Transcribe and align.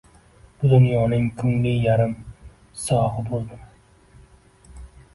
Bu 0.63 0.71
dunyoning 0.71 1.27
kungli 1.41 1.75
yarim 1.85 2.17
sogi 2.87 3.29
buldim 3.31 3.71